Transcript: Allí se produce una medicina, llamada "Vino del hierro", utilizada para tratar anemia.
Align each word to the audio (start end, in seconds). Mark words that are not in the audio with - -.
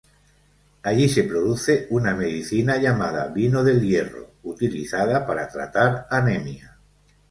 Allí 0.81 1.07
se 1.07 1.25
produce 1.25 1.85
una 1.91 2.15
medicina, 2.15 2.77
llamada 2.77 3.27
"Vino 3.27 3.63
del 3.63 3.79
hierro", 3.83 4.31
utilizada 4.41 5.27
para 5.27 5.47
tratar 5.47 6.07
anemia. 6.09 6.75